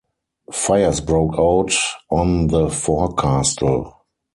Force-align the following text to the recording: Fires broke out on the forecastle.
Fires 0.51 0.99
broke 0.99 1.35
out 1.37 1.75
on 2.09 2.47
the 2.47 2.71
forecastle. 2.71 4.01